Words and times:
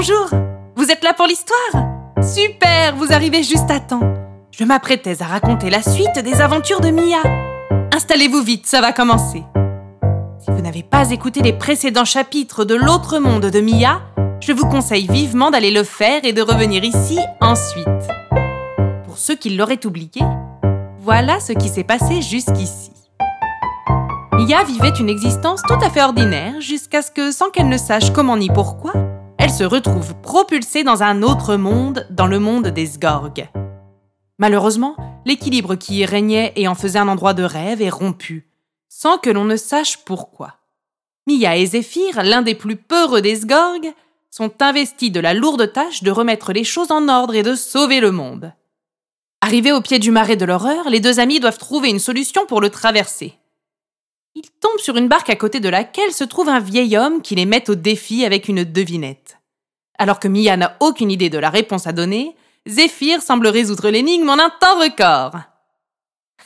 Bonjour 0.00 0.30
Vous 0.76 0.92
êtes 0.92 1.02
là 1.02 1.12
pour 1.12 1.26
l'histoire? 1.26 1.88
Super 2.22 2.94
Vous 2.94 3.12
arrivez 3.12 3.42
juste 3.42 3.68
à 3.68 3.80
temps. 3.80 4.14
Je 4.52 4.62
m'apprêtais 4.62 5.20
à 5.20 5.26
raconter 5.26 5.70
la 5.70 5.82
suite 5.82 6.20
des 6.22 6.40
aventures 6.40 6.80
de 6.80 6.90
Mia. 6.90 7.18
Installez-vous 7.92 8.40
vite, 8.40 8.64
ça 8.64 8.80
va 8.80 8.92
commencer. 8.92 9.42
Si 10.38 10.52
vous 10.52 10.60
n'avez 10.60 10.84
pas 10.84 11.10
écouté 11.10 11.42
les 11.42 11.52
précédents 11.52 12.04
chapitres 12.04 12.64
de 12.64 12.76
L'autre 12.76 13.18
monde 13.18 13.46
de 13.46 13.60
Mia, 13.60 14.00
je 14.40 14.52
vous 14.52 14.68
conseille 14.68 15.08
vivement 15.08 15.50
d'aller 15.50 15.72
le 15.72 15.82
faire 15.82 16.20
et 16.22 16.32
de 16.32 16.42
revenir 16.42 16.84
ici 16.84 17.18
ensuite. 17.40 17.88
Pour 19.04 19.18
ceux 19.18 19.34
qui 19.34 19.50
l'auraient 19.50 19.84
oublié, 19.84 20.22
voilà 21.00 21.40
ce 21.40 21.52
qui 21.52 21.68
s'est 21.68 21.82
passé 21.82 22.22
jusqu'ici. 22.22 22.92
Mia 24.34 24.62
vivait 24.62 24.96
une 25.00 25.08
existence 25.08 25.60
tout 25.66 25.84
à 25.84 25.90
fait 25.90 26.04
ordinaire 26.04 26.60
jusqu'à 26.60 27.02
ce 27.02 27.10
que, 27.10 27.32
sans 27.32 27.50
qu'elle 27.50 27.68
ne 27.68 27.76
sache 27.76 28.12
comment 28.12 28.36
ni 28.36 28.48
pourquoi, 28.48 28.92
elle 29.38 29.50
se 29.50 29.64
retrouve 29.64 30.14
propulsée 30.20 30.82
dans 30.82 31.02
un 31.02 31.22
autre 31.22 31.56
monde, 31.56 32.06
dans 32.10 32.26
le 32.26 32.40
monde 32.40 32.68
des 32.68 32.86
Sgorg. 32.86 33.48
Malheureusement, 34.38 34.96
l'équilibre 35.24 35.76
qui 35.76 35.98
y 35.98 36.04
régnait 36.04 36.52
et 36.56 36.68
en 36.68 36.74
faisait 36.74 36.98
un 36.98 37.08
endroit 37.08 37.34
de 37.34 37.44
rêve 37.44 37.80
est 37.80 37.88
rompu, 37.88 38.50
sans 38.88 39.18
que 39.18 39.30
l'on 39.30 39.44
ne 39.44 39.56
sache 39.56 39.98
pourquoi. 40.04 40.56
Mia 41.26 41.56
et 41.56 41.66
Zéphyr, 41.66 42.22
l'un 42.22 42.42
des 42.42 42.54
plus 42.54 42.76
peureux 42.76 43.22
des 43.22 43.36
Sgorg, 43.36 43.92
sont 44.30 44.52
investis 44.60 45.12
de 45.12 45.20
la 45.20 45.34
lourde 45.34 45.72
tâche 45.72 46.02
de 46.02 46.10
remettre 46.10 46.52
les 46.52 46.64
choses 46.64 46.90
en 46.90 47.08
ordre 47.08 47.34
et 47.34 47.42
de 47.42 47.54
sauver 47.54 48.00
le 48.00 48.10
monde. 48.10 48.52
Arrivés 49.40 49.72
au 49.72 49.80
pied 49.80 49.98
du 49.98 50.10
marais 50.10 50.36
de 50.36 50.44
l'horreur, 50.44 50.90
les 50.90 51.00
deux 51.00 51.20
amis 51.20 51.40
doivent 51.40 51.58
trouver 51.58 51.90
une 51.90 52.00
solution 52.00 52.44
pour 52.46 52.60
le 52.60 52.70
traverser. 52.70 53.38
Ils 54.34 54.50
tombent 54.60 54.78
sur 54.78 54.96
une 54.96 55.08
barque 55.08 55.30
à 55.30 55.36
côté 55.36 55.58
de 55.58 55.68
laquelle 55.68 56.12
se 56.12 56.24
trouve 56.24 56.48
un 56.48 56.60
vieil 56.60 56.96
homme 56.96 57.22
qui 57.22 57.34
les 57.34 57.46
met 57.46 57.68
au 57.70 57.74
défi 57.74 58.24
avec 58.24 58.48
une 58.48 58.64
devinette. 58.64 59.37
Alors 59.98 60.20
que 60.20 60.28
Mia 60.28 60.56
n'a 60.56 60.76
aucune 60.80 61.10
idée 61.10 61.28
de 61.28 61.38
la 61.38 61.50
réponse 61.50 61.86
à 61.86 61.92
donner, 61.92 62.36
Zéphyr 62.66 63.20
semble 63.20 63.48
résoudre 63.48 63.90
l'énigme 63.90 64.30
en 64.30 64.38
un 64.38 64.50
temps 64.50 64.78
record. 64.78 65.40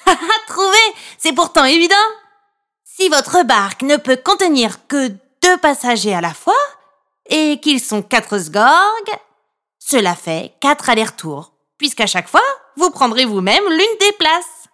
Trouvé 0.48 0.78
C'est 1.18 1.34
pourtant 1.34 1.64
évident 1.64 1.94
Si 2.84 3.08
votre 3.08 3.44
barque 3.44 3.82
ne 3.82 3.96
peut 3.96 4.16
contenir 4.16 4.86
que 4.86 5.08
deux 5.42 5.56
passagers 5.60 6.14
à 6.14 6.20
la 6.20 6.32
fois, 6.32 6.54
et 7.28 7.60
qu'ils 7.60 7.80
sont 7.80 8.02
quatre 8.02 8.38
sgorgs, 8.38 9.18
cela 9.78 10.14
fait 10.14 10.54
quatre 10.60 10.90
allers-retours, 10.90 11.52
puisqu'à 11.78 12.06
chaque 12.06 12.28
fois, 12.28 12.40
vous 12.76 12.90
prendrez 12.90 13.24
vous-même 13.24 13.64
l'une 13.68 13.98
des 14.00 14.12
places. 14.18 14.68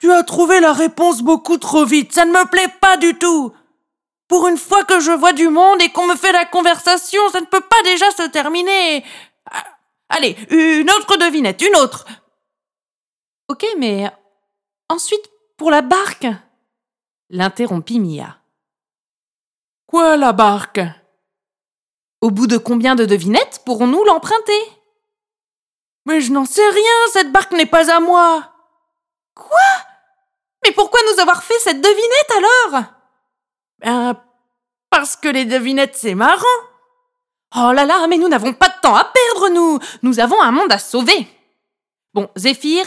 Tu 0.00 0.12
as 0.12 0.22
trouvé 0.22 0.60
la 0.60 0.72
réponse 0.72 1.22
beaucoup 1.22 1.56
trop 1.56 1.84
vite, 1.84 2.12
ça 2.12 2.24
ne 2.24 2.32
me 2.32 2.46
plaît 2.46 2.72
pas 2.80 2.96
du 2.96 3.14
tout. 3.14 3.52
Pour 4.28 4.48
une 4.48 4.56
fois 4.56 4.84
que 4.84 5.00
je 5.00 5.10
vois 5.10 5.32
du 5.32 5.48
monde 5.48 5.82
et 5.82 5.90
qu'on 5.90 6.06
me 6.06 6.16
fait 6.16 6.32
la 6.32 6.46
conversation, 6.46 7.20
ça 7.30 7.40
ne 7.40 7.46
peut 7.46 7.60
pas 7.60 7.82
déjà 7.82 8.10
se 8.10 8.22
terminer. 8.22 9.04
Ah, 9.50 9.64
allez, 10.08 10.36
une 10.50 10.90
autre 10.90 11.16
devinette, 11.16 11.60
une 11.62 11.76
autre. 11.76 12.06
Ok, 13.48 13.66
mais 13.76 14.10
ensuite, 14.88 15.30
pour 15.56 15.70
la 15.70 15.82
barque? 15.82 16.26
L'interrompit 17.28 18.00
Mia. 18.00 18.38
Quoi, 19.86 20.16
la 20.16 20.32
barque? 20.32 20.80
Au 22.20 22.30
bout 22.30 22.46
de 22.46 22.56
combien 22.56 22.94
de 22.94 23.04
devinettes 23.04 23.60
pourrons-nous 23.66 24.04
l'emprunter? 24.04 24.72
Mais 26.06 26.22
je 26.22 26.32
n'en 26.32 26.46
sais 26.46 26.68
rien, 26.68 27.06
cette 27.12 27.32
barque 27.32 27.52
n'est 27.52 27.66
pas 27.66 27.94
à 27.94 28.00
moi. 28.00 28.54
Quoi? 29.34 29.58
Mais 30.64 30.72
pourquoi 30.72 31.00
nous 31.12 31.20
avoir 31.20 31.42
fait 31.42 31.58
cette 31.58 31.82
devinette 31.82 32.30
alors? 32.36 32.84
Ben, 33.80 34.16
parce 34.90 35.16
que 35.16 35.28
les 35.28 35.44
devinettes, 35.44 35.96
c'est 35.96 36.14
marrant. 36.14 36.44
Oh 37.56 37.72
là 37.72 37.84
là, 37.84 38.06
mais 38.08 38.18
nous 38.18 38.28
n'avons 38.28 38.52
pas 38.52 38.68
de 38.68 38.80
temps 38.82 38.96
à 38.96 39.04
perdre, 39.04 39.48
nous 39.50 39.78
Nous 40.02 40.20
avons 40.20 40.40
un 40.42 40.50
monde 40.50 40.72
à 40.72 40.78
sauver 40.78 41.26
Bon, 42.12 42.28
Zéphyr, 42.36 42.84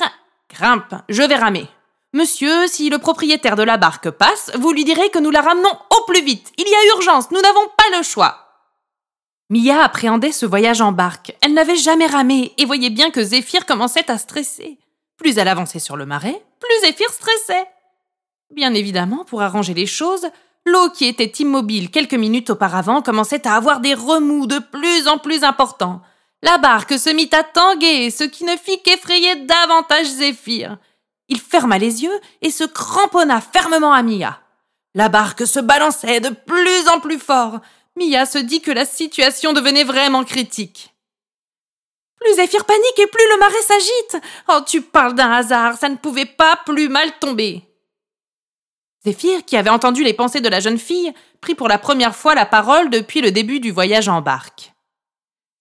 grimpe, 0.50 0.96
je 1.10 1.24
vais 1.24 1.36
ramer. 1.36 1.68
Monsieur, 2.14 2.68
si 2.68 2.90
le 2.90 2.98
propriétaire 2.98 3.58
de 3.58 3.64
la 3.64 3.78
barque 3.78 4.10
passe, 4.10 4.52
vous 4.56 4.72
lui 4.72 4.86
direz 4.86 5.10
que 5.10 5.20
nous 5.20 5.32
la 5.32 5.42
ramenons 5.42 5.78
au 5.90 6.06
plus 6.06 6.24
vite. 6.24 6.52
Il 6.58 6.68
y 6.68 6.74
a 6.74 6.96
urgence, 6.96 7.30
nous 7.32 7.42
n'avons 7.42 7.68
pas 7.78 7.98
le 7.98 8.04
choix. 8.04 8.48
Mia 9.50 9.84
appréhendait 9.84 10.32
ce 10.32 10.46
voyage 10.46 10.82
en 10.82 10.92
barque. 10.92 11.36
Elle 11.42 11.54
n'avait 11.54 11.76
jamais 11.76 12.08
ramé 12.08 12.54
et 12.58 12.66
voyait 12.66 12.90
bien 12.90 13.12
que 13.12 13.24
Zéphyr 13.24 13.66
commençait 13.66 14.10
à 14.10 14.18
stresser. 14.18 14.78
Plus 15.18 15.38
elle 15.38 15.48
avançait 15.48 15.80
sur 15.80 15.98
le 15.98 16.06
marais, 16.06 16.42
plus 16.60 16.88
Zéphyr 16.88 17.10
stressait. 17.10 17.68
Bien 18.54 18.74
évidemment, 18.74 19.26
pour 19.26 19.42
arranger 19.42 19.74
les 19.74 19.86
choses, 19.86 20.28
l'eau 20.68 20.90
qui 20.90 21.06
était 21.06 21.32
immobile 21.44 21.90
quelques 21.90 22.14
minutes 22.14 22.50
auparavant 22.52 23.02
commençait 23.02 23.48
à 23.48 23.56
avoir 23.56 23.80
des 23.80 23.94
remous 23.94 24.46
de 24.46 24.60
plus 24.60 25.08
en 25.08 25.18
plus 25.18 25.44
importants. 25.44 26.02
La 26.44 26.58
barque 26.60 27.00
se 27.00 27.10
mit 27.10 27.30
à 27.34 27.44
tanguer, 27.44 28.12
ce 28.12 28.24
qui 28.24 28.44
ne 28.44 28.56
fit 28.56 28.82
qu'effrayer 28.84 29.36
davantage 29.38 30.06
Zéphyr. 30.06 30.78
Il 31.30 31.40
ferma 31.40 31.78
les 31.78 32.04
yeux 32.04 32.20
et 32.42 32.52
se 32.52 32.64
cramponna 32.64 33.42
fermement 33.42 33.92
à 33.92 34.04
Mia. 34.04 34.40
La 34.94 35.10
barque 35.10 35.46
se 35.46 35.60
balançait 35.60 36.20
de 36.20 36.30
plus 36.30 36.88
en 36.90 37.00
plus 37.00 37.20
fort. 37.20 37.60
Mia 37.96 38.26
se 38.26 38.38
dit 38.38 38.62
que 38.62 38.72
la 38.72 38.86
situation 38.86 39.54
devenait 39.54 39.84
vraiment 39.84 40.24
critique. 40.24 40.94
Plus 42.20 42.36
Zéphyr 42.36 42.66
panique 42.66 43.00
et 43.00 43.08
plus 43.08 43.30
le 43.32 43.40
marais 43.40 43.62
s'agite. 43.62 44.24
Oh, 44.50 44.60
tu 44.66 44.82
parles 44.82 45.16
d'un 45.16 45.32
hasard, 45.32 45.78
ça 45.78 45.90
ne 45.90 45.98
pouvait 45.98 46.26
pas 46.26 46.60
plus 46.66 46.90
mal 46.90 47.12
tomber. 47.20 47.67
Zéphyr, 49.08 49.46
qui 49.46 49.56
avait 49.56 49.70
entendu 49.70 50.04
les 50.04 50.14
pensées 50.14 50.42
de 50.42 50.50
la 50.50 50.60
jeune 50.60 50.78
fille, 50.78 51.14
prit 51.40 51.56
pour 51.56 51.70
la 51.70 51.78
première 51.78 52.14
fois 52.14 52.36
la 52.36 52.46
parole 52.46 52.90
depuis 52.90 53.22
le 53.22 53.32
début 53.32 53.62
du 53.62 53.72
voyage 53.72 54.10
en 54.10 54.20
barque. 54.20 54.74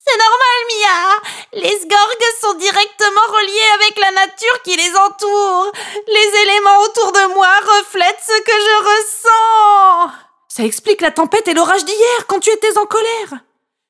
C'est 0.04 0.18
normal, 0.18 0.58
Mia. 0.72 1.60
Les 1.60 1.78
sgorgues 1.78 2.32
sont 2.40 2.54
directement 2.54 3.26
reliés 3.28 3.70
avec 3.74 3.98
la 4.00 4.10
nature 4.10 4.62
qui 4.64 4.76
les 4.76 4.90
entoure. 4.96 5.72
Les 6.08 6.40
éléments 6.42 6.80
autour 6.86 7.12
de 7.12 7.34
moi 7.34 7.48
reflètent 7.60 8.24
ce 8.26 8.40
que 8.40 8.52
je 8.52 8.84
ressens. 8.90 10.12
Ça 10.48 10.64
explique 10.64 11.00
la 11.00 11.12
tempête 11.12 11.46
et 11.46 11.54
l'orage 11.54 11.84
d'hier 11.84 12.26
quand 12.26 12.40
tu 12.40 12.50
étais 12.50 12.76
en 12.78 12.86
colère. 12.86 13.40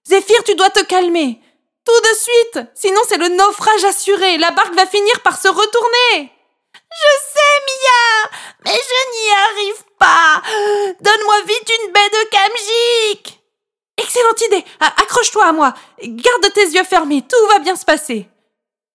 Zéphyr, 0.07 0.45
tu 0.45 0.55
dois 0.55 0.71
te 0.71 0.85
calmer. 0.85 1.41
Tout 1.87 2.01
de 2.01 2.17
suite, 2.17 2.69
sinon 2.75 3.01
c'est 3.09 3.19
le 3.19 3.29
naufrage 3.29 3.85
assuré. 3.85 4.37
La 4.37 4.51
barque 4.51 4.75
va 4.75 4.87
finir 4.87 5.21
par 5.21 5.41
se 5.41 5.49
retourner. 5.49 6.33
Je 6.75 7.13
sais, 7.33 7.61
Mia, 7.67 8.31
mais 8.67 8.73
je 8.73 9.01
n'y 9.13 9.31
arrive 9.49 9.85
pas. 9.99 10.43
Donne-moi 11.01 11.41
vite 11.47 11.71
une 11.81 11.93
baie 11.93 12.11
de 12.11 12.31
Kamjik. 12.31 13.41
Excellente 13.97 14.41
idée 14.43 14.65
Accroche-toi 14.81 15.47
à 15.47 15.53
moi 15.53 15.73
Garde 16.03 16.53
tes 16.53 16.67
yeux 16.67 16.85
fermés, 16.85 17.23
tout 17.23 17.49
va 17.49 17.61
bien 17.61 17.77
se 17.77 17.85
passer 17.85 18.29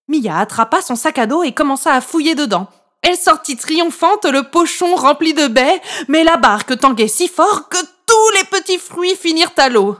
Mia 0.08 0.38
attrapa 0.38 0.82
son 0.82 0.96
sac 0.96 1.18
à 1.18 1.26
dos 1.26 1.44
et 1.44 1.54
commença 1.54 1.94
à 1.94 2.02
fouiller 2.02 2.36
dedans. 2.36 2.68
Elle 3.02 3.18
sortit 3.18 3.56
triomphante, 3.56 4.26
le 4.26 4.44
pochon 4.44 4.96
rempli 4.96 5.34
de 5.34 5.48
baies, 5.48 5.82
mais 6.08 6.24
la 6.24 6.38
barque 6.38 6.78
tanguait 6.78 7.08
si 7.08 7.28
fort 7.30 7.70
que 7.70 7.78
tous 7.78 8.30
les 8.36 8.44
petits 8.44 8.78
fruits 8.78 9.16
finirent 9.16 9.54
à 9.58 9.70
l'eau. 9.70 9.96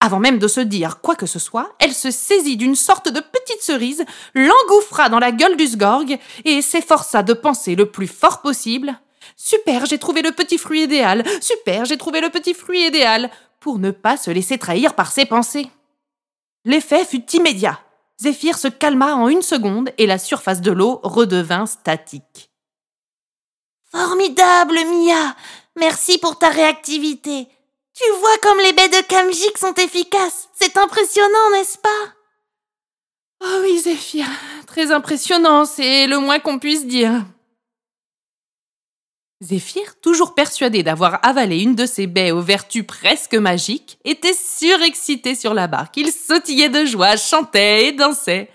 Avant 0.00 0.20
même 0.20 0.38
de 0.38 0.48
se 0.48 0.60
dire 0.60 1.00
quoi 1.00 1.16
que 1.16 1.26
ce 1.26 1.38
soit, 1.38 1.74
elle 1.78 1.94
se 1.94 2.10
saisit 2.10 2.58
d'une 2.58 2.76
sorte 2.76 3.08
de 3.08 3.20
petite 3.46 3.62
cerise, 3.62 4.04
l'engouffra 4.34 5.08
dans 5.08 5.18
la 5.18 5.32
gueule 5.32 5.56
du 5.56 5.66
sgorg 5.66 6.18
et 6.44 6.62
s'efforça 6.62 7.22
de 7.22 7.32
penser 7.32 7.76
le 7.76 7.90
plus 7.90 8.08
fort 8.08 8.42
possible. 8.42 8.98
Super, 9.36 9.86
j'ai 9.86 9.98
trouvé 9.98 10.22
le 10.22 10.32
petit 10.32 10.58
fruit 10.58 10.82
idéal. 10.82 11.24
Super, 11.40 11.84
j'ai 11.84 11.96
trouvé 11.96 12.20
le 12.20 12.30
petit 12.30 12.54
fruit 12.54 12.86
idéal 12.86 13.30
pour 13.60 13.78
ne 13.78 13.90
pas 13.90 14.16
se 14.16 14.30
laisser 14.30 14.58
trahir 14.58 14.94
par 14.94 15.12
ses 15.12 15.26
pensées. 15.26 15.70
L'effet 16.64 17.04
fut 17.04 17.24
immédiat. 17.32 17.80
Zéphyr 18.20 18.58
se 18.58 18.68
calma 18.68 19.14
en 19.14 19.28
une 19.28 19.42
seconde 19.42 19.90
et 19.98 20.06
la 20.06 20.18
surface 20.18 20.60
de 20.60 20.72
l'eau 20.72 21.00
redevint 21.02 21.66
statique. 21.66 22.50
Formidable, 23.90 24.74
Mia 24.74 25.36
Merci 25.76 26.18
pour 26.18 26.38
ta 26.38 26.48
réactivité. 26.48 27.48
Tu 27.94 28.04
vois 28.18 28.38
comme 28.42 28.58
les 28.58 28.72
baies 28.72 28.88
de 28.88 29.06
Kamjik 29.06 29.58
sont 29.58 29.74
efficaces. 29.74 30.48
C'est 30.54 30.76
impressionnant, 30.78 31.50
n'est-ce 31.52 31.78
pas? 31.78 32.16
Oh 33.42 33.60
oui, 33.62 33.78
Zéphyr, 33.78 34.26
très 34.66 34.92
impressionnant, 34.92 35.64
c'est 35.64 36.06
le 36.06 36.18
moins 36.18 36.38
qu'on 36.38 36.58
puisse 36.58 36.86
dire. 36.86 37.24
Zéphyr, 39.42 40.00
toujours 40.00 40.34
persuadé 40.34 40.82
d'avoir 40.82 41.20
avalé 41.22 41.60
une 41.60 41.74
de 41.74 41.84
ces 41.84 42.06
baies 42.06 42.30
aux 42.30 42.40
vertus 42.40 42.86
presque 42.86 43.34
magiques, 43.34 43.98
était 44.04 44.32
surexcité 44.32 45.34
sur 45.34 45.52
la 45.52 45.66
barque. 45.66 45.98
Il 45.98 46.10
sautillait 46.10 46.70
de 46.70 46.86
joie, 46.86 47.16
chantait 47.16 47.88
et 47.88 47.92
dansait. 47.92 48.48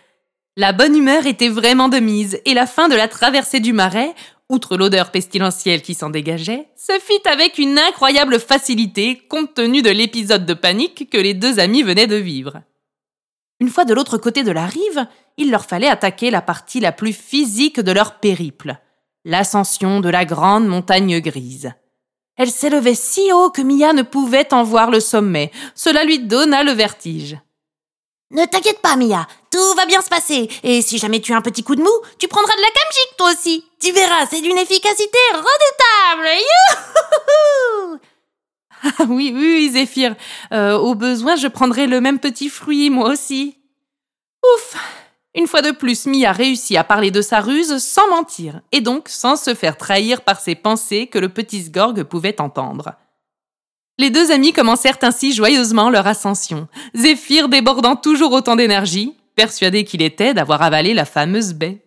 La 0.58 0.74
bonne 0.74 0.98
humeur 0.98 1.28
était 1.28 1.50
vraiment 1.50 1.88
de 1.88 2.00
mise, 2.00 2.42
et 2.46 2.56
la 2.56 2.66
fin 2.66 2.90
de 2.90 2.96
la 2.96 3.08
traversée 3.08 3.60
du 3.60 3.74
marais, 3.74 4.16
outre 4.50 4.76
l'odeur 4.76 5.12
pestilentielle 5.12 5.84
qui 5.84 5.94
s'en 5.94 6.10
dégageait, 6.10 6.68
se 6.76 6.94
fit 7.00 7.22
avec 7.30 7.60
une 7.60 7.78
incroyable 7.78 8.40
facilité 8.40 9.22
compte 9.30 9.54
tenu 9.54 9.84
de 9.84 9.92
l'épisode 9.92 10.48
de 10.48 10.54
panique 10.56 11.10
que 11.12 11.18
les 11.18 11.36
deux 11.36 11.60
amis 11.60 11.84
venaient 11.84 12.08
de 12.08 12.16
vivre. 12.16 12.62
Une 13.62 13.70
fois 13.70 13.86
de 13.86 13.94
l'autre 13.94 14.18
côté 14.18 14.44
de 14.44 14.52
la 14.52 14.66
rive, 14.66 15.08
il 15.38 15.52
leur 15.52 15.64
fallait 15.64 15.88
attaquer 15.88 16.32
la 16.32 16.42
partie 16.42 16.82
la 16.82 16.92
plus 16.92 17.14
physique 17.14 17.80
de 17.80 17.94
leur 17.94 18.20
périple 18.20 18.78
l'ascension 19.26 20.00
de 20.00 20.10
la 20.10 20.26
grande 20.26 20.68
montagne 20.68 21.20
grise. 21.20 21.72
Elle 22.38 22.52
s'élevait 22.52 22.96
si 22.96 23.32
haut 23.32 23.50
que 23.52 23.62
Mia 23.62 23.94
ne 23.94 24.02
pouvait 24.02 24.54
en 24.54 24.64
voir 24.64 24.90
le 24.90 25.00
sommet. 25.00 25.52
Cela 25.76 26.04
lui 26.04 26.20
donna 26.20 26.64
le 26.64 26.72
vertige. 26.72 27.38
Ne 28.32 28.46
t'inquiète 28.46 28.80
pas, 28.80 28.96
Mia, 28.96 29.28
tout 29.52 29.76
va 29.76 29.86
bien 29.86 30.02
se 30.02 30.10
passer. 30.10 30.50
Et 30.64 30.82
si 30.82 30.98
jamais 30.98 31.20
tu 31.20 31.34
as 31.34 31.38
un 31.38 31.42
petit 31.42 31.64
coup 31.64 31.76
de 31.76 31.84
mou, 31.84 31.92
tu 32.18 32.28
prendras 32.30 32.56
de 32.56 32.62
la 32.62 32.68
camgic 32.68 33.18
toi 33.18 33.32
aussi. 33.32 33.66
Tu 33.80 33.92
verras, 33.92 34.26
c'est 34.28 34.42
d'une 34.42 34.58
efficacité 34.58 35.20
redoutable. 35.34 36.30
oui, 39.08 39.32
oui, 39.36 39.70
Zéphyr. 39.72 40.16
Euh, 40.54 40.78
au 40.78 40.96
besoin, 40.96 41.36
je 41.36 41.48
prendrai 41.48 41.88
le 41.88 42.02
même 42.02 42.20
petit 42.20 42.50
fruit, 42.50 42.90
moi 42.90 43.10
aussi. 43.10 43.58
Ouf 44.44 44.76
Une 45.36 45.48
fois 45.48 45.62
de 45.62 45.72
plus, 45.72 46.06
Mia 46.06 46.32
réussit 46.32 46.78
à 46.78 46.84
parler 46.84 47.12
de 47.12 47.22
sa 47.22 47.40
ruse 47.40 47.78
sans 47.78 48.10
mentir, 48.10 48.62
et 48.72 48.82
donc 48.82 49.08
sans 49.10 49.36
se 49.36 49.54
faire 49.54 49.78
trahir 49.78 50.22
par 50.22 50.40
ses 50.40 50.56
pensées 50.56 51.08
que 51.08 51.20
le 51.20 51.30
petit 51.30 51.64
Sgorg 51.64 52.04
pouvait 52.04 52.42
entendre. 52.42 52.94
Les 54.00 54.10
deux 54.10 54.32
amis 54.32 54.54
commencèrent 54.54 54.98
ainsi 55.04 55.34
joyeusement 55.34 55.90
leur 55.90 56.08
ascension, 56.08 56.68
Zéphyr 56.96 57.50
débordant 57.50 57.96
toujours 57.96 58.32
autant 58.32 58.56
d'énergie, 58.56 59.16
persuadé 59.36 59.84
qu'il 59.84 60.02
était 60.02 60.34
d'avoir 60.34 60.62
avalé 60.64 60.94
la 60.94 61.06
fameuse 61.06 61.54
baie. 61.54 61.86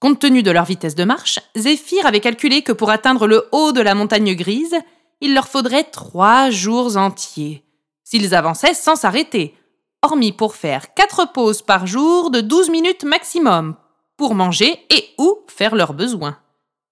Compte 0.00 0.20
tenu 0.20 0.42
de 0.42 0.50
leur 0.50 0.64
vitesse 0.64 0.94
de 0.94 1.04
marche, 1.04 1.40
Zéphyr 1.56 2.06
avait 2.06 2.20
calculé 2.20 2.62
que 2.62 2.72
pour 2.72 2.88
atteindre 2.88 3.26
le 3.26 3.46
haut 3.52 3.72
de 3.72 3.80
la 3.80 3.94
montagne 3.94 4.34
grise, 4.34 4.76
il 5.20 5.34
leur 5.34 5.48
faudrait 5.48 5.84
trois 5.84 6.50
jours 6.50 6.96
entiers, 6.96 7.64
s'ils 8.04 8.34
avançaient 8.34 8.74
sans 8.74 8.96
s'arrêter, 8.96 9.54
hormis 10.02 10.32
pour 10.32 10.54
faire 10.54 10.94
quatre 10.94 11.32
pauses 11.32 11.62
par 11.62 11.86
jour 11.86 12.30
de 12.30 12.40
12 12.40 12.70
minutes 12.70 13.04
maximum, 13.04 13.76
pour 14.16 14.34
manger 14.34 14.80
et 14.90 15.10
ou 15.18 15.38
faire 15.48 15.74
leurs 15.74 15.94
besoins 15.94 16.38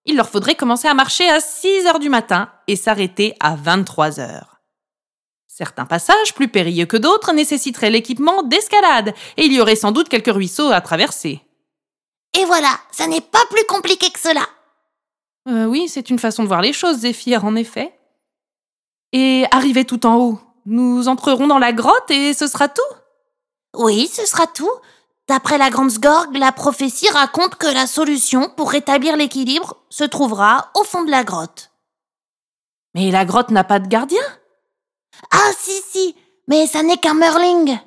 il 0.07 0.17
leur 0.17 0.29
faudrait 0.29 0.55
commencer 0.55 0.89
à 0.89 0.95
marcher 0.95 1.29
à 1.29 1.41
6 1.41 1.87
heures 1.87 1.99
du 1.99 2.09
matin 2.09 2.51
et 2.69 2.77
s'arrêter 2.77 3.35
à 3.41 3.57
23 3.57 4.21
heures. 4.21 4.61
Certains 5.49 5.87
passages, 5.87 6.35
plus 6.35 6.49
périlleux 6.49 6.87
que 6.87 6.97
d'autres, 6.97 7.33
nécessiteraient 7.33 7.91
l'équipement 7.91 8.43
d'escalade, 8.43 9.15
et 9.37 9.45
il 9.45 9.53
y 9.53 9.61
aurait 9.61 9.77
sans 9.77 9.93
doute 9.93 10.09
quelques 10.09 10.33
ruisseaux 10.33 10.71
à 10.71 10.81
traverser. 10.81 11.41
Et 12.39 12.45
voilà, 12.45 12.79
ça 12.93 13.07
n'est 13.07 13.21
pas 13.21 13.45
plus 13.51 13.65
compliqué 13.65 14.11
que 14.11 14.21
cela. 14.21 14.47
Euh, 15.49 15.65
oui, 15.65 15.89
c'est 15.89 16.11
une 16.11 16.19
façon 16.19 16.43
de 16.43 16.49
voir 16.49 16.61
les 16.61 16.73
choses, 16.73 16.99
Zéphyr, 16.99 17.45
en 17.45 17.57
effet. 17.57 17.96
Et 19.19 19.47
arrivé 19.51 19.87
tout 19.87 20.05
en 20.05 20.17
haut, 20.17 20.39
nous 20.67 21.09
entrerons 21.09 21.47
dans 21.47 21.59
la 21.59 21.73
grotte 21.73 22.11
et 22.11 22.35
ce 22.35 22.47
sera 22.47 22.69
tout? 22.69 22.83
Oui, 23.75 24.11
ce 24.13 24.27
sera 24.27 24.47
tout. 24.47 24.71
D'après 25.27 25.57
la 25.57 25.71
Grande 25.71 25.91
Sgorg, 25.91 26.37
la 26.37 26.53
prophétie 26.53 27.09
raconte 27.09 27.55
que 27.55 27.67
la 27.67 27.87
solution 27.87 28.51
pour 28.55 28.71
rétablir 28.71 29.17
l'équilibre 29.17 29.79
se 29.89 30.05
trouvera 30.05 30.71
au 30.75 30.85
fond 30.85 31.03
de 31.03 31.11
la 31.11 31.25
grotte. 31.25 31.71
Mais 32.95 33.11
la 33.11 33.25
grotte 33.25 33.51
n'a 33.51 33.65
pas 33.65 33.79
de 33.79 33.89
gardien? 33.89 34.21
Ah 35.31 35.51
si 35.59 35.81
si, 35.91 36.15
mais 36.47 36.67
ça 36.67 36.83
n'est 36.83 36.99
qu'un 36.99 37.15
merling. 37.15 37.79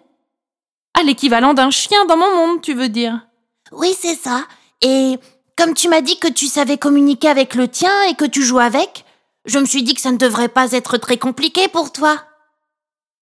Ah, 0.95 1.03
l'équivalent 1.03 1.53
d'un 1.53 1.69
chien 1.69 2.05
dans 2.05 2.17
mon 2.17 2.35
monde, 2.37 2.61
tu 2.63 2.73
veux 2.73 2.89
dire? 2.89 3.27
Oui, 3.71 3.95
c'est 3.95 4.15
ça. 4.15 4.47
Et 4.81 5.19
comme 5.55 5.75
tu 5.75 5.89
m'as 5.89 6.01
dit 6.01 6.17
que 6.17 6.27
tu 6.27 6.47
savais 6.47 6.79
communiquer 6.79 7.27
avec 7.29 7.53
le 7.53 7.67
tien 7.67 7.93
et 8.09 8.15
que 8.15 8.25
tu 8.25 8.41
joues 8.41 8.57
avec, 8.57 9.05
je 9.49 9.59
me 9.59 9.65
suis 9.65 9.83
dit 9.83 9.93
que 9.93 10.01
ça 10.01 10.11
ne 10.11 10.17
devrait 10.17 10.49
pas 10.49 10.71
être 10.71 10.97
très 10.97 11.17
compliqué 11.17 11.67
pour 11.67 11.91
toi. 11.91 12.23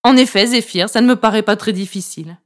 En 0.02 0.16
effet, 0.16 0.46
Zéphyr, 0.46 0.88
ça 0.88 1.00
ne 1.00 1.06
me 1.06 1.16
paraît 1.16 1.42
pas 1.42 1.56
très 1.56 1.72
difficile. 1.72 2.38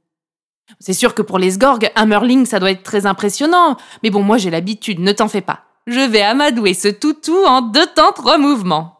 C'est 0.79 0.93
sûr 0.93 1.13
que 1.13 1.21
pour 1.21 1.39
les 1.39 1.51
Sgorg, 1.51 1.91
un 1.95 2.05
Merling, 2.05 2.45
ça 2.45 2.59
doit 2.59 2.71
être 2.71 2.83
très 2.83 3.05
impressionnant. 3.05 3.77
Mais 4.01 4.09
bon, 4.09 4.23
moi 4.23 4.37
j'ai 4.37 4.49
l'habitude, 4.49 4.99
ne 4.99 5.11
t'en 5.11 5.27
fais 5.27 5.41
pas. 5.41 5.65
Je 5.85 5.99
vais 5.99 6.21
amadouer 6.21 6.73
ce 6.73 6.87
toutou 6.87 7.37
en 7.45 7.61
deux 7.61 7.85
temps, 7.87 8.13
trois 8.13 8.37
mouvements. 8.37 8.97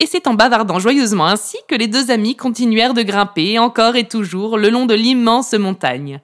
Et 0.00 0.06
c'est 0.06 0.26
en 0.26 0.34
bavardant 0.34 0.78
joyeusement 0.78 1.26
ainsi 1.26 1.56
que 1.68 1.74
les 1.74 1.86
deux 1.86 2.10
amis 2.10 2.36
continuèrent 2.36 2.94
de 2.94 3.02
grimper 3.02 3.58
encore 3.58 3.96
et 3.96 4.08
toujours 4.08 4.58
le 4.58 4.68
long 4.68 4.86
de 4.86 4.94
l'immense 4.94 5.54
montagne. 5.54 6.20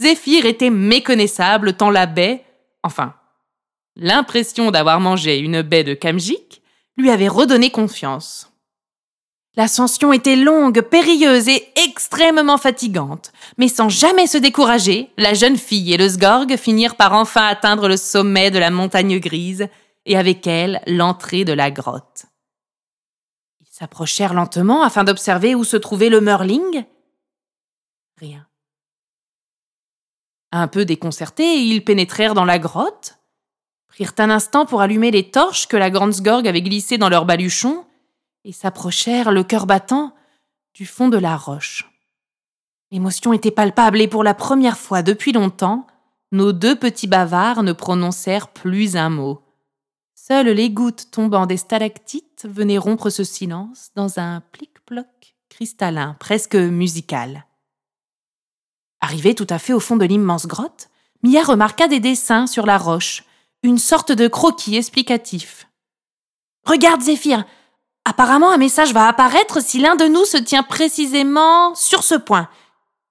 Zéphyr 0.00 0.46
était 0.46 0.70
méconnaissable 0.70 1.74
tant 1.74 1.90
la 1.90 2.06
baie, 2.06 2.44
enfin, 2.82 3.14
l'impression 3.94 4.70
d'avoir 4.70 4.98
mangé 4.98 5.38
une 5.38 5.62
baie 5.62 5.84
de 5.84 5.94
Kamjik, 5.94 6.61
lui 6.96 7.10
avait 7.10 7.28
redonné 7.28 7.70
confiance. 7.70 8.52
L'ascension 9.54 10.14
était 10.14 10.36
longue, 10.36 10.80
périlleuse 10.80 11.48
et 11.48 11.68
extrêmement 11.76 12.56
fatigante. 12.56 13.32
Mais 13.58 13.68
sans 13.68 13.90
jamais 13.90 14.26
se 14.26 14.38
décourager, 14.38 15.10
la 15.18 15.34
jeune 15.34 15.58
fille 15.58 15.92
et 15.92 15.98
le 15.98 16.08
Sgorg 16.08 16.56
finirent 16.56 16.96
par 16.96 17.12
enfin 17.12 17.46
atteindre 17.46 17.86
le 17.86 17.98
sommet 17.98 18.50
de 18.50 18.58
la 18.58 18.70
montagne 18.70 19.18
grise 19.18 19.68
et 20.06 20.16
avec 20.16 20.46
elle 20.46 20.80
l'entrée 20.86 21.44
de 21.44 21.52
la 21.52 21.70
grotte. 21.70 22.24
Ils 23.60 23.70
s'approchèrent 23.70 24.34
lentement 24.34 24.82
afin 24.82 25.04
d'observer 25.04 25.54
où 25.54 25.64
se 25.64 25.76
trouvait 25.76 26.08
le 26.08 26.22
Merling. 26.22 26.84
Rien. 28.18 28.46
Un 30.50 30.68
peu 30.68 30.84
déconcertés, 30.86 31.60
ils 31.60 31.84
pénétrèrent 31.84 32.34
dans 32.34 32.44
la 32.44 32.58
grotte, 32.58 33.18
prirent 33.92 34.14
un 34.18 34.30
instant 34.30 34.64
pour 34.64 34.80
allumer 34.80 35.10
les 35.10 35.30
torches 35.30 35.68
que 35.68 35.76
la 35.76 35.90
grande 35.90 36.14
Sgorg 36.14 36.48
avait 36.48 36.62
glissées 36.62 36.96
dans 36.96 37.10
leur 37.10 37.26
baluchon 37.26 37.84
et 38.44 38.52
s'approchèrent, 38.52 39.30
le 39.30 39.44
cœur 39.44 39.66
battant, 39.66 40.14
du 40.72 40.86
fond 40.86 41.10
de 41.10 41.18
la 41.18 41.36
roche. 41.36 41.88
L'émotion 42.90 43.34
était 43.34 43.50
palpable 43.50 44.00
et 44.00 44.08
pour 44.08 44.24
la 44.24 44.32
première 44.32 44.78
fois 44.78 45.02
depuis 45.02 45.32
longtemps, 45.32 45.86
nos 46.32 46.52
deux 46.52 46.74
petits 46.74 47.06
bavards 47.06 47.62
ne 47.62 47.72
prononcèrent 47.72 48.48
plus 48.48 48.96
un 48.96 49.10
mot. 49.10 49.42
Seules 50.14 50.48
les 50.48 50.70
gouttes 50.70 51.10
tombant 51.10 51.44
des 51.44 51.58
stalactites 51.58 52.46
venaient 52.48 52.78
rompre 52.78 53.10
ce 53.10 53.24
silence 53.24 53.90
dans 53.94 54.18
un 54.18 54.40
plic-ploc 54.52 55.36
cristallin, 55.50 56.16
presque 56.18 56.54
musical. 56.54 57.44
Arrivé 59.02 59.34
tout 59.34 59.46
à 59.50 59.58
fait 59.58 59.74
au 59.74 59.80
fond 59.80 59.96
de 59.96 60.06
l'immense 60.06 60.46
grotte, 60.46 60.88
Mia 61.22 61.42
remarqua 61.42 61.88
des 61.88 62.00
dessins 62.00 62.46
sur 62.46 62.64
la 62.64 62.78
roche, 62.78 63.24
une 63.62 63.78
sorte 63.78 64.12
de 64.12 64.28
croquis 64.28 64.76
explicatif. 64.76 65.68
Regarde, 66.64 67.02
Zéphyr, 67.02 67.44
Apparemment, 68.04 68.50
un 68.50 68.56
message 68.56 68.92
va 68.92 69.06
apparaître 69.06 69.62
si 69.62 69.78
l'un 69.78 69.94
de 69.94 70.06
nous 70.06 70.24
se 70.24 70.36
tient 70.36 70.64
précisément 70.64 71.74
sur 71.74 72.02
ce 72.02 72.16
point, 72.16 72.48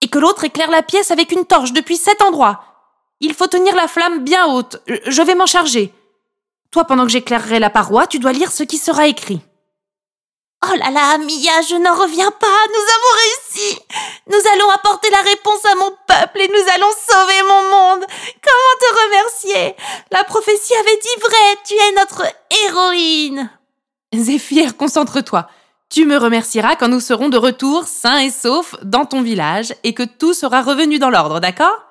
et 0.02 0.10
que 0.10 0.20
l'autre 0.20 0.44
éclaire 0.44 0.70
la 0.70 0.84
pièce 0.84 1.12
avec 1.12 1.32
une 1.32 1.46
torche 1.46 1.72
depuis 1.72 1.96
cet 1.96 2.22
endroit. 2.22 2.64
Il 3.22 3.34
faut 3.34 3.48
tenir 3.48 3.76
la 3.76 3.88
flamme 3.88 4.24
bien 4.24 4.48
haute. 4.48 4.82
Je 5.08 5.22
vais 5.22 5.36
m'en 5.36 5.46
charger. 5.46 5.94
Toi, 6.72 6.86
pendant 6.86 7.06
que 7.06 7.12
j'éclairerai 7.12 7.60
la 7.60 7.70
paroi, 7.70 8.08
tu 8.08 8.20
dois 8.20 8.34
lire 8.34 8.52
ce 8.52 8.64
qui 8.64 8.78
sera 8.78 9.08
écrit. 9.08 9.42
Oh 10.64 10.76
là 10.76 10.92
là, 10.92 11.18
Mia, 11.18 11.62
je 11.68 11.76
n'en 11.76 11.96
reviens 11.96 12.30
pas. 12.30 12.68
Nous 12.68 12.86
avons 12.96 13.14
réussi. 13.24 13.80
Nous 14.28 14.52
allons 14.54 14.70
apporter 14.70 15.10
la 15.10 15.22
réponse 15.22 15.66
à 15.66 15.76
mon 15.76 15.90
peuple 16.08 16.40
et 16.40 16.48
nous 16.48 16.70
allons 16.76 16.92
sauver 17.10 17.44
mon 17.44 17.64
monde. 17.64 18.06
Comment 18.44 18.80
te 18.80 19.06
remercier? 19.06 19.76
La 20.12 20.24
prophétie 20.24 20.76
avait 20.76 20.98
dit 20.98 21.22
vrai. 21.22 21.58
Tu 21.66 21.74
es 21.74 21.92
notre 21.94 22.26
héroïne. 22.66 23.50
Zéphyr, 24.14 24.78
concentre-toi. 24.78 25.50
Tu 25.90 26.06
me 26.06 26.18
remercieras 26.18 26.76
quand 26.76 26.88
nous 26.88 27.00
serons 27.00 27.30
de 27.30 27.38
retour, 27.38 27.86
sains 27.86 28.20
et 28.20 28.30
saufs, 28.30 28.76
dans 28.84 29.06
ton 29.06 29.22
village, 29.22 29.74
et 29.84 29.94
que 29.94 30.04
tout 30.04 30.34
sera 30.34 30.62
revenu 30.62 31.00
dans 31.00 31.10
l'ordre, 31.10 31.40
d'accord? 31.40 31.84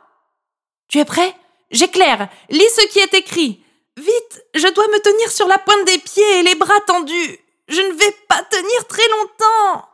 Tu 0.89 0.99
es 0.99 1.05
prêt? 1.05 1.35
J'éclaire. 1.71 2.29
Lis 2.49 2.71
ce 2.77 2.87
qui 2.87 3.01
est 3.01 3.15
écrit. 3.15 3.63
Vite, 3.97 4.43
je 4.55 4.69
dois 4.69 4.87
me 4.89 5.01
tenir 5.01 5.31
sur 5.31 5.49
la 5.49 5.59
pointe 5.59 5.85
des 5.87 5.99
pieds 5.99 6.39
et 6.39 6.43
les 6.43 6.55
bras 6.55 6.81
tendus. 6.87 7.41
Je 7.71 7.81
ne 7.81 7.93
vais 7.93 8.13
pas 8.29 8.43
tenir 8.43 8.87
très 8.89 9.09
longtemps. 9.11 9.89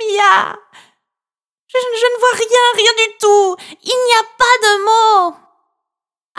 Mia, 0.00 0.58
je, 1.68 1.76
ne 1.76 2.18
vois 2.20 2.32
rien, 2.32 2.64
rien 2.74 2.92
du 2.96 3.18
tout. 3.18 3.56
Il 3.82 4.04
n'y 4.06 4.14
a 4.14 4.24
pas 4.38 4.56
de 4.62 4.84
mots. 4.84 5.36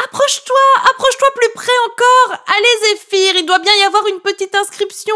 Approche-toi, 0.03 0.59
approche-toi 0.89 1.27
plus 1.35 1.51
près 1.53 1.79
encore. 1.85 2.43
Allez, 2.47 2.89
Zéphyr, 2.89 3.35
il 3.35 3.45
doit 3.45 3.59
bien 3.59 3.75
y 3.75 3.83
avoir 3.83 4.07
une 4.07 4.19
petite 4.19 4.55
inscription, 4.55 5.15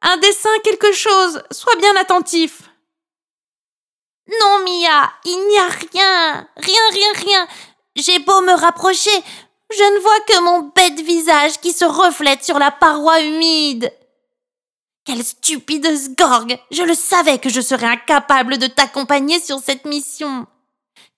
un 0.00 0.16
dessin, 0.16 0.58
quelque 0.64 0.92
chose. 0.92 1.42
Sois 1.50 1.76
bien 1.76 1.94
attentif. 1.96 2.62
Non, 4.40 4.60
Mia, 4.60 5.12
il 5.26 5.46
n'y 5.48 5.58
a 5.58 5.68
rien. 5.68 6.48
Rien, 6.56 6.90
rien, 6.90 7.12
rien. 7.16 7.48
J'ai 7.96 8.18
beau 8.20 8.40
me 8.40 8.54
rapprocher, 8.54 9.22
je 9.70 9.94
ne 9.94 9.98
vois 9.98 10.20
que 10.20 10.40
mon 10.40 10.72
bête 10.74 11.00
visage 11.00 11.60
qui 11.60 11.74
se 11.74 11.84
reflète 11.84 12.42
sur 12.42 12.58
la 12.58 12.70
paroi 12.70 13.20
humide. 13.20 13.92
Quelle 15.04 15.24
stupide 15.24 15.86
sgorgue 15.96 16.58
Je 16.70 16.82
le 16.82 16.94
savais 16.94 17.38
que 17.38 17.48
je 17.48 17.60
serais 17.60 17.86
incapable 17.86 18.58
de 18.58 18.68
t'accompagner 18.68 19.40
sur 19.40 19.58
cette 19.58 19.84
mission. 19.84 20.46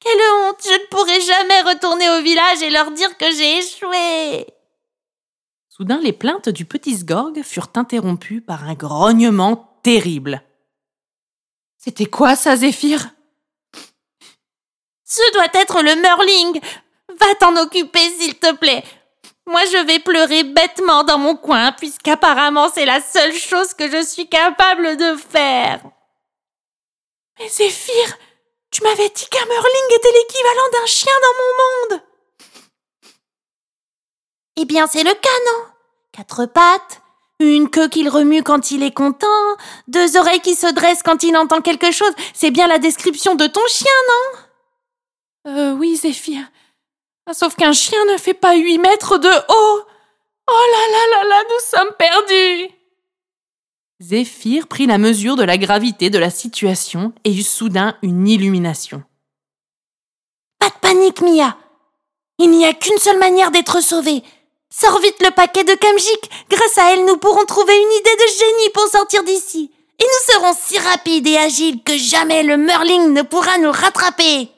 Quelle 0.00 0.20
honte 0.46 0.62
Je 0.64 0.70
ne 0.70 0.86
pourrai 0.88 1.20
jamais 1.20 1.62
retourner 1.62 2.08
au 2.10 2.22
village 2.22 2.62
et 2.62 2.70
leur 2.70 2.90
dire 2.92 3.16
que 3.18 3.30
j'ai 3.32 3.58
échoué. 3.58 4.46
Soudain, 5.68 5.98
les 6.00 6.12
plaintes 6.12 6.48
du 6.48 6.64
petit 6.64 6.96
Sgorg 6.96 7.42
furent 7.42 7.72
interrompues 7.74 8.40
par 8.40 8.64
un 8.64 8.74
grognement 8.74 9.80
terrible. 9.82 10.42
C'était 11.76 12.06
quoi 12.06 12.36
ça, 12.36 12.56
Zéphyr? 12.56 13.10
Ce 15.04 15.32
doit 15.34 15.60
être 15.60 15.82
le 15.82 16.00
Merling. 16.00 16.60
Va 17.08 17.34
t'en 17.38 17.56
occuper, 17.60 18.10
s'il 18.18 18.38
te 18.38 18.54
plaît. 18.54 18.82
Moi, 19.46 19.60
je 19.66 19.84
vais 19.86 19.98
pleurer 19.98 20.42
bêtement 20.42 21.04
dans 21.04 21.18
mon 21.18 21.36
coin, 21.36 21.72
puisqu'apparemment 21.72 22.68
c'est 22.70 22.86
la 22.86 23.00
seule 23.00 23.34
chose 23.34 23.74
que 23.74 23.90
je 23.90 24.02
suis 24.02 24.28
capable 24.28 24.96
de 24.96 25.16
faire. 25.16 25.80
Mais 27.38 27.48
Zéphyr, 27.48 28.16
tu 28.70 28.82
m'avais 28.82 29.08
dit 29.08 29.26
qu'un 29.30 29.44
Merling 29.46 29.96
était 29.96 30.12
l'équivalent 30.12 30.68
d'un 30.72 30.86
chien 30.86 31.12
dans 31.22 31.38
mon 31.38 31.96
monde. 31.96 32.02
Eh 34.56 34.64
bien, 34.64 34.86
c'est 34.86 35.02
le 35.02 35.12
cas, 35.12 35.28
non? 35.46 35.64
Quatre 36.12 36.46
pattes, 36.46 37.02
une 37.40 37.68
queue 37.68 37.88
qu'il 37.88 38.08
remue 38.08 38.42
quand 38.42 38.70
il 38.70 38.82
est 38.82 38.94
content, 38.94 39.26
deux 39.88 40.16
oreilles 40.16 40.40
qui 40.40 40.54
se 40.54 40.72
dressent 40.72 41.02
quand 41.02 41.22
il 41.22 41.36
entend 41.36 41.60
quelque 41.60 41.90
chose. 41.90 42.12
C'est 42.32 42.50
bien 42.50 42.66
la 42.66 42.78
description 42.78 43.34
de 43.34 43.46
ton 43.46 43.66
chien, 43.66 43.92
non? 44.08 45.52
Euh, 45.52 45.72
oui, 45.72 45.96
Zéphyr. 45.96 46.44
Ah, 47.26 47.34
sauf 47.34 47.56
qu'un 47.56 47.72
chien 47.72 48.04
ne 48.12 48.18
fait 48.18 48.34
pas 48.34 48.54
huit 48.54 48.78
mètres 48.78 49.18
de 49.18 49.28
haut. 49.28 49.82
Oh 50.46 50.66
là 50.72 50.92
là 50.92 51.06
là 51.10 51.28
là, 51.28 51.42
nous 51.48 51.78
sommes 51.78 51.94
perdus. 51.98 52.74
Zéphyr 54.00 54.66
prit 54.66 54.86
la 54.86 54.98
mesure 54.98 55.36
de 55.36 55.44
la 55.44 55.56
gravité 55.56 56.10
de 56.10 56.18
la 56.18 56.30
situation 56.30 57.14
et 57.24 57.32
eut 57.32 57.42
soudain 57.42 57.96
une 58.02 58.28
illumination. 58.28 59.02
Pas 60.58 60.68
de 60.68 60.74
panique, 60.80 61.22
Mia. 61.22 61.56
Il 62.38 62.50
n'y 62.50 62.66
a 62.66 62.74
qu'une 62.74 62.98
seule 62.98 63.18
manière 63.18 63.50
d'être 63.50 63.80
sauvé. 63.80 64.22
Sors 64.68 64.98
vite 65.00 65.22
le 65.22 65.30
paquet 65.30 65.64
de 65.64 65.74
Kamjik. 65.74 66.30
Grâce 66.50 66.78
à 66.78 66.92
elle, 66.92 67.04
nous 67.06 67.16
pourrons 67.16 67.44
trouver 67.46 67.74
une 67.74 67.92
idée 68.00 68.16
de 68.16 68.38
génie 68.38 68.70
pour 68.74 68.86
sortir 68.88 69.22
d'ici. 69.24 69.70
Et 69.98 70.04
nous 70.04 70.34
serons 70.34 70.52
si 70.54 70.78
rapides 70.78 71.28
et 71.28 71.38
agiles 71.38 71.82
que 71.82 71.96
jamais 71.96 72.42
le 72.42 72.56
Merling 72.56 73.12
ne 73.12 73.22
pourra 73.22 73.56
nous 73.58 73.70
rattraper. 73.70 74.50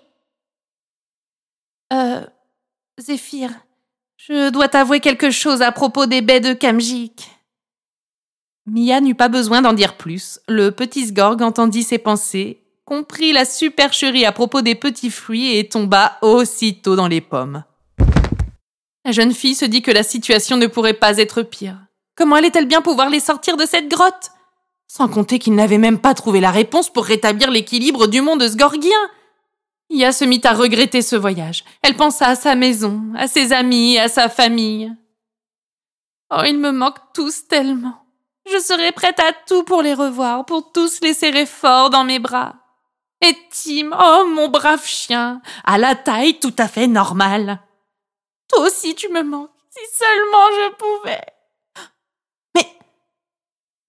Euh, 1.93 2.27
Zéphyr, 2.99 3.51
je 4.17 4.49
dois 4.49 4.69
t'avouer 4.69 5.01
quelque 5.01 5.31
chose 5.31 5.61
à 5.61 5.71
propos 5.71 6.07
des 6.07 6.23
baies 6.23 6.41
de 6.41 6.55
Kamjik. 6.55 7.31
Mia 8.65 9.03
n'eut 9.03 9.15
pas 9.15 9.29
besoin 9.29 9.61
d'en 9.61 9.75
dire 9.75 9.99
plus. 9.99 10.41
Le 10.49 10.71
petit 10.71 11.07
Sgorg 11.07 11.43
entendit 11.43 11.83
ses 11.83 11.99
pensées, 11.99 12.63
comprit 12.87 13.33
la 13.33 13.45
supercherie 13.45 14.25
à 14.25 14.33
propos 14.33 14.63
des 14.63 14.75
petits 14.75 15.11
fruits 15.11 15.57
et 15.57 15.69
tomba 15.69 16.17
aussitôt 16.23 16.97
dans 16.97 17.07
les 17.07 17.21
pommes. 17.21 17.65
La 19.05 19.13
jeune 19.13 19.35
fille 19.35 19.55
se 19.55 19.67
dit 19.67 19.83
que 19.83 19.91
la 19.91 20.03
situation 20.03 20.57
ne 20.57 20.67
pourrait 20.67 20.95
pas 20.95 21.19
être 21.19 21.43
pire. 21.43 21.79
Comment 22.17 22.37
allait-elle 22.37 22.67
bien 22.67 22.81
pouvoir 22.81 23.11
les 23.11 23.21
sortir 23.21 23.59
de 23.59 23.67
cette 23.67 23.89
grotte? 23.89 24.31
Sans 24.89 25.09
compter 25.09 25.39
qu'il 25.39 25.55
n'avait 25.55 25.77
même 25.77 25.99
pas 25.99 26.15
trouvé 26.15 26.41
la 26.41 26.51
réponse 26.51 26.89
pour 26.89 27.05
rétablir 27.05 27.51
l'équilibre 27.51 28.07
du 28.07 28.23
monde 28.23 28.49
sgorgien. 28.49 29.11
Ia 29.89 30.13
se 30.13 30.25
mit 30.25 30.41
à 30.45 30.53
regretter 30.53 31.03
ce 31.03 31.17
voyage. 31.17 31.65
Elle 31.83 31.97
pensa 31.97 32.29
à 32.29 32.35
sa 32.35 32.55
maison, 32.55 33.03
à 33.17 33.29
ses 33.29 33.53
amis, 33.53 33.99
à 33.99 34.09
sa 34.09 34.29
famille. 34.29 34.93
Oh, 36.31 36.43
ils 36.45 36.59
me 36.59 36.73
manquent 36.73 37.13
tous 37.15 37.47
tellement. 37.47 38.05
Je 38.51 38.59
serais 38.59 38.93
prête 38.93 39.21
à 39.21 39.33
tout 39.33 39.63
pour 39.63 39.83
les 39.83 39.95
revoir, 39.95 40.45
pour 40.45 40.73
tous 40.73 41.01
les 41.03 41.15
serrer 41.15 41.47
fort 41.47 41.91
dans 41.91 42.05
mes 42.05 42.19
bras. 42.19 42.55
Et 43.21 43.37
Tim, 43.51 43.91
oh 43.99 44.27
mon 44.27 44.49
brave 44.49 44.85
chien, 44.85 45.41
à 45.65 45.79
la 45.79 45.95
taille 45.95 46.39
tout 46.39 46.55
à 46.59 46.69
fait 46.69 46.87
normale. 46.87 47.61
Toi 48.49 48.67
aussi 48.67 48.95
tu 48.95 49.09
me 49.09 49.23
manques, 49.23 49.51
si 49.71 49.81
seulement 49.97 50.51
je 50.53 50.75
pouvais. 50.75 51.25
Mais... 52.55 52.79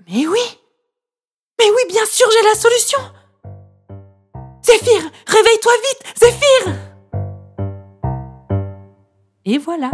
Mais 0.08 0.27
oui 0.27 0.60
Mais 1.60 1.70
oui, 1.70 1.82
bien 1.89 2.06
sûr, 2.06 2.27
j'ai 2.32 2.48
la 2.48 2.56
solution 2.56 3.00
Zéphyr, 4.67 5.01
réveille-toi 5.27 5.71
vite 5.88 6.13
Zéphyr 6.19 6.75
Et 9.45 9.57
voilà, 9.59 9.89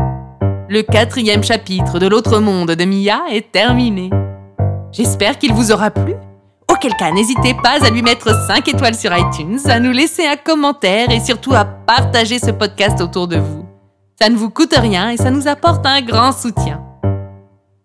le 0.67 0.81
quatrième 0.81 1.43
chapitre 1.43 1.99
de 1.99 2.07
l'autre 2.07 2.39
monde 2.39 2.71
de 2.71 2.83
Mia 2.83 3.21
est 3.29 3.51
terminé. 3.51 4.09
J'espère 4.91 5.37
qu'il 5.37 5.53
vous 5.53 5.71
aura 5.71 5.91
plu. 5.91 6.15
Auquel 6.71 6.95
cas, 6.95 7.11
n'hésitez 7.11 7.53
pas 7.53 7.85
à 7.85 7.91
lui 7.91 8.01
mettre 8.01 8.33
5 8.47 8.67
étoiles 8.67 8.95
sur 8.95 9.15
iTunes, 9.15 9.59
à 9.65 9.79
nous 9.79 9.91
laisser 9.91 10.25
un 10.25 10.37
commentaire 10.37 11.11
et 11.11 11.19
surtout 11.19 11.53
à 11.53 11.65
partager 11.65 12.39
ce 12.39 12.49
podcast 12.49 12.99
autour 12.99 13.27
de 13.27 13.37
vous. 13.37 13.67
Ça 14.19 14.27
ne 14.27 14.35
vous 14.35 14.49
coûte 14.49 14.73
rien 14.75 15.11
et 15.11 15.17
ça 15.17 15.29
nous 15.29 15.47
apporte 15.47 15.85
un 15.85 16.01
grand 16.01 16.31
soutien. 16.31 16.83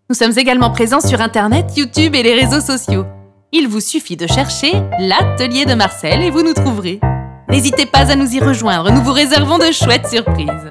Nous 0.09 0.16
sommes 0.16 0.38
également 0.38 0.71
présents 0.71 1.02
sur 1.02 1.21
Internet, 1.21 1.66
YouTube 1.76 2.14
et 2.14 2.23
les 2.23 2.35
réseaux 2.35 2.62
sociaux. 2.62 3.04
Il 3.50 3.67
vous 3.67 3.81
suffit 3.81 4.17
de 4.17 4.26
chercher 4.26 4.73
l'atelier 4.99 5.64
de 5.64 5.73
Marcel 5.73 6.23
et 6.23 6.31
vous 6.31 6.43
nous 6.43 6.52
trouverez. 6.52 7.00
N'hésitez 7.49 7.87
pas 7.87 8.12
à 8.12 8.14
nous 8.14 8.35
y 8.35 8.40
rejoindre, 8.40 8.93
nous 8.93 9.02
vous 9.02 9.12
réservons 9.12 9.57
de 9.57 9.73
chouettes 9.73 10.07
surprises. 10.07 10.69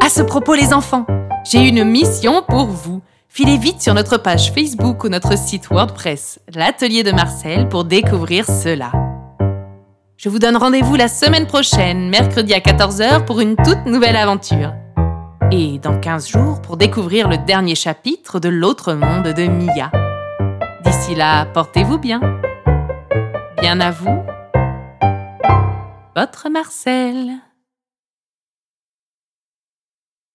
À 0.00 0.08
ce 0.08 0.22
propos 0.22 0.54
les 0.54 0.72
enfants, 0.72 1.06
j'ai 1.48 1.60
une 1.60 1.84
mission 1.84 2.42
pour 2.48 2.66
vous. 2.66 3.02
Filez 3.28 3.56
vite 3.56 3.80
sur 3.80 3.94
notre 3.94 4.16
page 4.16 4.52
Facebook 4.52 5.04
ou 5.04 5.08
notre 5.08 5.38
site 5.38 5.68
WordPress, 5.70 6.40
l'atelier 6.56 7.04
de 7.04 7.12
Marcel, 7.12 7.68
pour 7.68 7.84
découvrir 7.84 8.46
cela. 8.46 8.90
Je 10.16 10.28
vous 10.28 10.40
donne 10.40 10.56
rendez-vous 10.56 10.96
la 10.96 11.08
semaine 11.08 11.46
prochaine, 11.46 12.08
mercredi 12.08 12.52
à 12.52 12.58
14h, 12.58 13.24
pour 13.26 13.40
une 13.40 13.54
toute 13.54 13.86
nouvelle 13.86 14.16
aventure. 14.16 14.72
Et 15.52 15.78
dans 15.78 16.00
15 16.00 16.28
jours 16.28 16.62
pour 16.62 16.76
découvrir 16.76 17.28
le 17.28 17.38
dernier 17.38 17.76
chapitre 17.76 18.40
de 18.40 18.48
l'autre 18.48 18.94
monde 18.94 19.28
de 19.32 19.46
Mia. 19.46 19.92
D'ici 20.94 21.16
là, 21.16 21.44
portez-vous 21.46 21.98
bien. 21.98 22.20
Bien 23.60 23.80
à 23.80 23.90
vous. 23.90 24.22
Votre 26.14 26.48
Marcel. 26.50 27.32